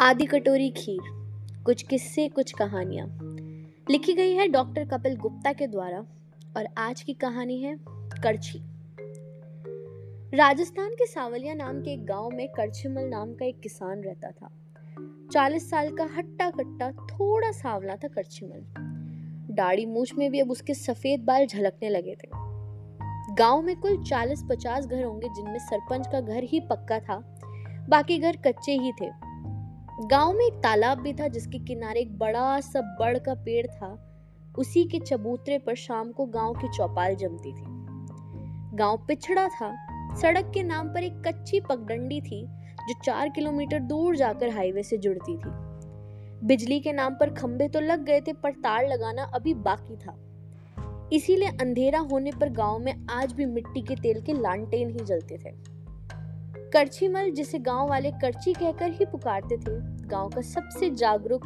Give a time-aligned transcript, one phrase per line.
[0.00, 1.00] आदि कटोरी खीर,
[1.64, 3.06] कुछ किस्से, कुछ कहानियाँ।
[3.90, 5.98] लिखी गई है डॉक्टर कपिल गुप्ता के द्वारा
[6.56, 7.76] और आज की कहानी है
[8.22, 8.58] करछी।
[10.36, 14.50] राजस्थान के सावलिया नाम के एक गाँव में करछीमल नाम का एक किसान रहता था।
[15.32, 18.64] चालीस साल का हट्टा कट्टा थोड़ा सावला था करछीमल।
[19.54, 22.28] दाढ़ी मूछ में भी अब उसके सफ़ेद बाल झलकने लगे थे।
[23.34, 27.40] गाँव में कुल चालीस पचास घर होंगे जिनमें सरपंच का घर ही पक्का था।
[27.88, 29.33] बाकी घर कच्चे ही थे।
[30.00, 34.10] गाँव में एक तालाब भी था जिसके किनारे एक बड़ा सा बड़ का पेड़ था।
[34.58, 37.64] उसी के चबूतरे पर शाम को गाँव की चौपाल जमती थी।
[38.76, 39.70] गाँव पिछड़ा था।
[40.16, 42.46] सड़क के नाम पर एक कच्ची पगडंडी थी,
[42.88, 45.50] जो चार किलोमीटर दूर जाकर हाईवे से जुड़ती थी।
[46.46, 50.16] बिजली के नाम पर खंबे तो लग गए थे, पर तार लगाना अभी बाकी था।
[51.12, 55.38] इसीलिए अंधेरा होने पर गाँव में आज भी मिट्टी के तेल के लालटेन ही जलते
[55.38, 55.73] थे।
[56.74, 59.72] करछीमल जिसे गाँव वाले करची कहकर ही पुकारते थे,
[60.06, 61.44] गाँव का सबसे जागरूक,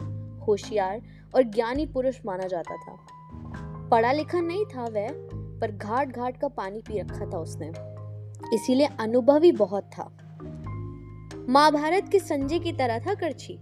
[0.48, 1.00] होशियार
[1.34, 2.97] और ज्ञानी पुरुष माना जाता था।
[3.88, 5.08] पढ़ा लिखा नहीं था वह,
[5.61, 7.69] पर घाट घाट का पानी पी रखा था उसने।
[8.55, 10.11] इसीलिए अनुभवी बहुत था।
[11.48, 13.58] महाभारत के संजय की तरह था करछी।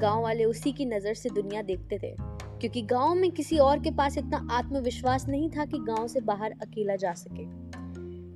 [0.00, 2.14] गाँव वाले उसी की नज़र से दुनिया देखते थे,
[2.60, 6.54] क्योंकि गाँव में किसी और के पास इतना आत्मविश्वास नहीं था कि गाँव से बाहर
[6.62, 7.44] अकेला जा सके।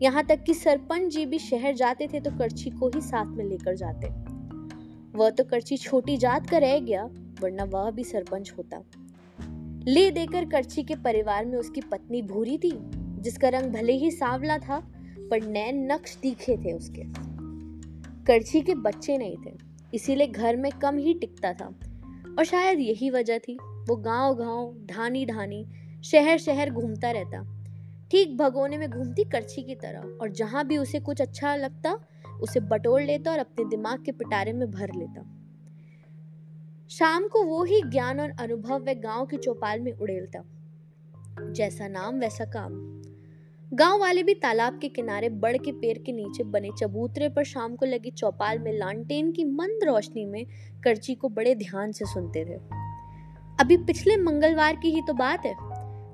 [0.03, 3.45] यहाँ तक कि सरपंच जी भी शहर जाते थे तो करछी को ही साथ में
[3.45, 4.09] लेकर जाते।
[5.19, 7.05] वह तो करछी छोटी जात का रह गया,
[7.41, 8.83] वरना वह भी सरपंच होता।
[9.91, 12.73] ले देकर करछी के परिवार में उसकी पत्नी भूरी थी,
[13.23, 14.81] जिसका रंग भले ही सांवला था,
[15.31, 17.03] पर नैन नक्श तीखे थे उसके।
[18.25, 19.53] करछी के बच्चे नहीं थे,
[19.95, 21.79] इसीलिए घर में कम ही टिकता था।
[22.39, 25.67] और शायद यही वजह थी, वो गाँव गाँव ढानी ढानी
[26.05, 27.58] शहर शहर घूमता रहता।
[28.11, 32.01] ठीक भगोने में घूमती करछी की तरह, और जहाँ भी उसे कुछ अच्छा लगता,
[32.41, 35.35] उसे बटोर लेता और अपने दिमाग के पिटारे में भर लेता।
[36.91, 40.45] शाम को वो ही ज्ञान और अनुभव वह गाँव की चौपाल में उड़ेलता।
[41.53, 43.03] जैसा नाम, वैसा काम।
[43.75, 47.77] गाँव वाले भी तालाब के किनारे बड़ के पेड़ के नीचे बने चबूतरे पर शाम
[47.77, 50.47] को लगी चौपाल में लालटेन की मंद रोशनी में
[50.85, 52.59] करची को बड़े ध्यान से सुनते थे।
[53.61, 55.68] अभी पिछले मंगलवार की ही तो बात है।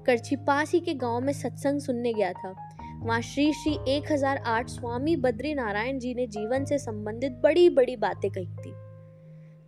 [0.06, 2.54] करछी पास ही के गाँव में सत्संग सुनने गया था।
[3.02, 8.30] वहाँ श्री श्री 1008 स्वामी बद्री नारायण जी ने जीवन से संबंधित बड़ी बड़ी बातें
[8.30, 8.72] कही थी।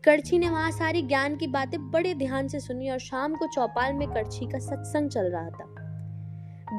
[0.05, 3.95] करछी ने वहाँ सारी ज्ञान की बातें बड़े ध्यान से सुनी और शाम को चौपाल
[3.95, 5.75] में करछी का सत्संग चल रहा था।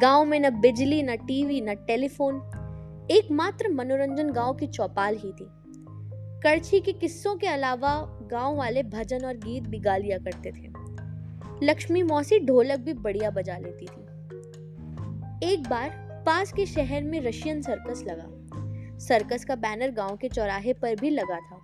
[0.01, 2.35] गाँव में न बिजली, न टीवी, न टेलीफोन,
[3.11, 5.47] एकमात्र मनोरंजन गाँव की चौपाल ही थी।
[6.43, 10.76] करछी के किस्सों के अलावा गाँव वाले भजन और गीत भी गा लिया करते थे।
[11.63, 14.01] लक्ष्मी मौसी ढोलक भी बढ़िया बजा लेती थी।
[15.43, 15.89] एक बार
[16.25, 21.09] पास के शहर में रशियन सर्कस लगा। सर्कस का बैनर गाँव के चौराहे पर भी
[21.09, 21.61] लगा था।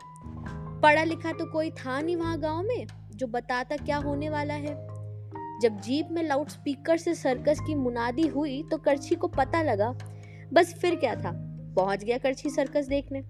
[0.84, 4.76] पढ़ा लिखा तो कोई था नहीं वहाँ गाँव में, जो बताता क्या होने वाला है।
[5.62, 9.94] जब जीप में लाउड स्पीकर से सर्कस की मुनादी हुई तो करछी को पता लगा,
[10.54, 11.32] बस फिर क्या था,
[11.76, 13.22] पहुँच गया करछी सर्कस देखने।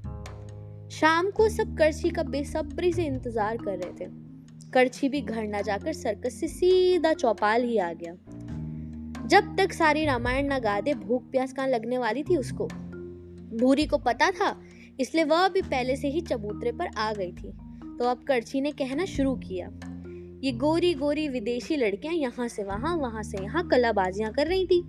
[0.91, 4.22] शाम को सब करछी का बेसब्री से इंतज़ार कर रहे थे।
[4.73, 8.13] करछी भी घर ना जाकर सर्कस से सीधा चौपाल ही आ गया।
[9.27, 12.67] जब तक सारी रामायण ना गा दे, भूख प्यास कहाँ लगने वाली थी उसको?
[13.57, 14.55] भूरी को पता था,
[14.99, 17.51] इसलिए वह भी पहले से ही चबूतरे पर आ गई थी।
[17.99, 19.67] तो अब करछी ने कहना शुरू किया,
[20.43, 24.81] ये गोरी गोरी विदेशी लड़कियाँ यहाँ से वहाँ वहाँ से यहाँ कलाबाजियाँ कर रही थी।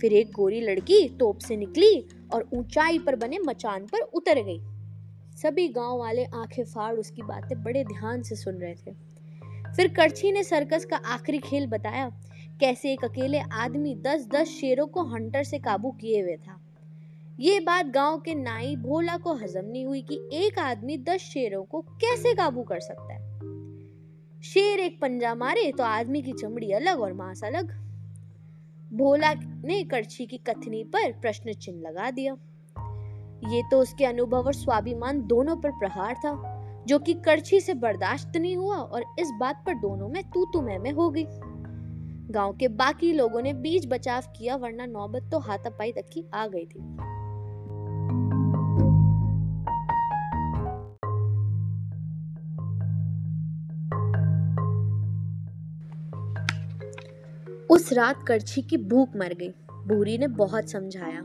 [0.00, 4.60] फिर एक गोरी लड़की तोप से निकली और ऊंचाई पर बने मचान पर उतर गई।
[5.36, 9.13] सभी गाँव वाले आँखें फाड़ उसकी बातें बड़े ध्यान से सुन रहे थे।
[9.76, 12.08] फिर करछी ने सर्कस का आखिरी खेल बताया,
[12.60, 16.60] कैसे एक अकेले आदमी दस दस शेरों को हंटर से काबू किए हुए था।
[17.40, 21.64] ये बात गाँव के नाई भोला को हजम नहीं हुई कि एक आदमी दस शेरों
[21.64, 23.22] को कैसे काबू कर सकता है।
[24.42, 27.72] शेर एक पंजा मारे तो आदमी की चमड़ी अलग और मांस अलग।
[28.92, 29.32] भोला
[29.64, 32.32] ने करछी की कथनी पर प्रश्न चिन्ह लगा दिया।
[33.52, 36.53] ये तो उसके अनुभव और स्वाभिमान दोनों पर प्रहार था।
[36.86, 40.62] जो कि करछी से बर्दाश्त नहीं हुआ और इस बात पर दोनों में तू तू
[40.62, 41.26] मैं में हो गई।
[42.30, 46.46] गाँव के बाकी लोगों ने बीच बचाव किया, वरना नौबत तो हाथापाई तक की आ
[46.46, 47.14] गई थी।
[57.70, 59.50] उस रात करछी की भूख मर गई।
[59.88, 61.20] भूरी ने बहुत समझाया।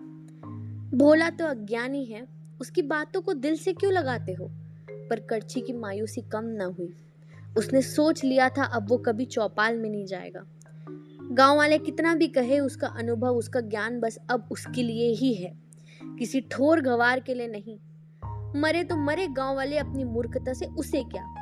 [0.98, 2.28] भोला तो अज्ञानी है,
[2.62, 4.52] उसकी बातों को दिल से क्यों लगाते हो?
[5.10, 6.94] पर करछी की मायूसी कम न हुई।
[7.58, 10.44] उसने सोच लिया था, अब वो कभी चौपाल में नहीं जाएगा।
[11.32, 15.54] गाँव वाले कितना भी कहे, उसका अनुभव, उसका ज्ञान बस अब उसके लिए ही है।
[16.04, 17.78] किसी ठोर गवार के लिए नहीं।
[18.62, 21.36] मरे तो मरे गाँव वाले अपनी मूर्खता से उसे क्या?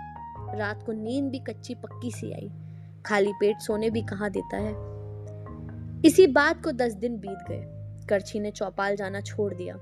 [0.54, 2.52] रात को नींद भी कच्ची पक्की सी आई।
[3.06, 4.98] खाली पेट सोने भी कहाँ देता है?
[6.06, 7.74] इसी बात को दस दिन बीत गए।
[8.10, 9.75] करछी ने चौपाल जाना छोड़ दिया।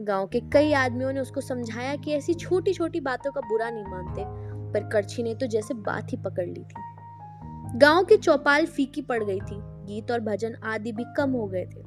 [0.00, 3.84] गाँव के कई आदमियों ने उसको समझाया कि ऐसी छोटी छोटी बातों का बुरा नहीं
[3.84, 4.24] मानते,
[4.72, 9.24] पर करछी ने तो जैसे बात ही पकड़ ली थी। गाँव की चौपाल फीकी पड़
[9.24, 11.82] गई थी, गीत और भजन आदि भी कम हो गए थे।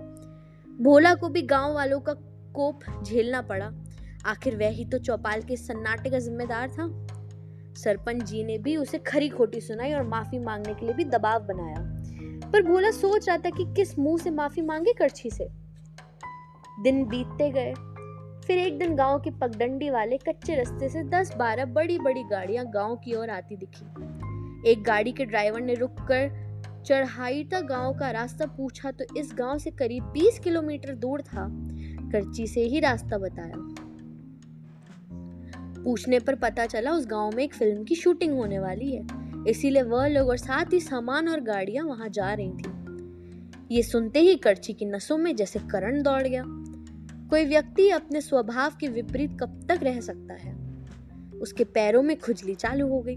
[0.83, 2.13] भोला को भी गाँव वालों का
[2.53, 3.71] कोप झेलना पड़ा।
[4.25, 7.05] आखिर वह ही तो चौपाल के सन्नाटे का जिम्मेदार था।
[7.75, 11.39] सरपंच जी ने भी उसे खरी खोटी सुनाई और माफ़ी मांगने के लिए भी दबाव
[11.39, 11.77] बनाया।
[12.51, 15.49] पर भोला सोच रहा था कि किस मुँह से माफ़ी मांगे करछी से।
[16.81, 17.73] दिन बीतते गए
[18.49, 22.65] फिर एक दिन गाँव के पगडंडी वाले कच्चे रास्ते से दस बारह बड़ी बड़ी गाड़ियाँ
[22.65, 27.93] गाँव की ओर आती दिखी। एक गाड़ी के ड्राइवर ने रुक कर चढ़ाई तक गाँव
[27.93, 31.47] का रास्ता पूछा तो इस गाँव से करीब 20 किलोमीटर दूर था।
[32.11, 33.53] करची से ही रास्ता बताया।
[35.83, 39.05] पूछने पर पता चला उस गाँव में एक फ़िल्म की शूटिंग होने वाली है।
[39.47, 44.19] इसीलिए वह लोग और साथ ही सामान और गाड़ियाँ वहाँ जा रही थी। ये सुनते
[44.19, 46.58] ही करची की नसों में जैसे करंट दौड़ गया।
[47.29, 50.55] कोई व्यक्ति अपने स्वभाव के विपरीत कब तक रह सकता है?
[51.41, 53.15] उसके पैरों में खुजली चालू हो गई।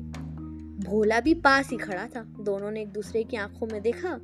[0.88, 4.20] भोला भी पास ही खड़ा था। दोनों ने एक दूसरे की आँखों में देखा।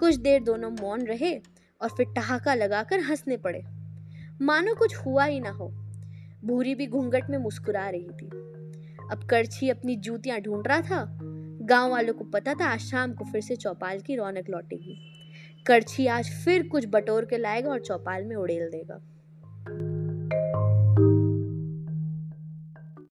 [0.00, 1.38] कुछ देर दोनों मौन रहे
[1.80, 3.64] और फिर ठहाका लगाकर हंसने पड़े।
[4.42, 5.68] मानो कुछ हुआ ही ना हो।
[6.44, 8.26] भूरी भी घूंघट में मुस्कुरा रही थी।
[9.10, 11.18] अब करछी अपनी जूतियाँ ढूंढ रहा था।
[11.62, 14.98] गाँव वालों को पता था आज शाम को फिर से चौपाल की रौनक लौटेगी।
[15.66, 19.00] करछी आज फिर कुछ बटोर के लाएगा और चौपाल में उड़ेल देगा।
[19.66, 19.91] thank you